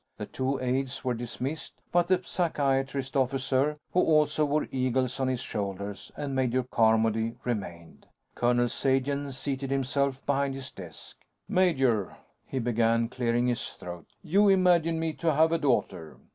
The 0.17 0.25
two 0.25 0.59
aides 0.59 1.05
were 1.05 1.13
dismissed, 1.13 1.75
but 1.91 2.07
the 2.07 2.23
psychiatrist 2.23 3.15
officer, 3.15 3.75
who 3.91 3.99
also 3.99 4.45
wore 4.45 4.67
eagles 4.71 5.19
on 5.19 5.27
his 5.27 5.41
shoulders, 5.41 6.11
and 6.17 6.33
Major 6.33 6.63
Carmody 6.63 7.35
remained. 7.43 8.07
Colonel 8.33 8.67
Sagen 8.67 9.31
seated 9.31 9.69
himself 9.69 10.19
behind 10.25 10.55
his 10.55 10.71
desk. 10.71 11.19
"Major," 11.47 12.17
he 12.47 12.57
began, 12.57 13.09
clearing 13.09 13.45
his 13.45 13.63
throat, 13.73 14.07
"you 14.23 14.49
imagine 14.49 14.99
me 14.99 15.13
to 15.13 15.35
have 15.35 15.51
a 15.51 15.59
daughter. 15.59 16.17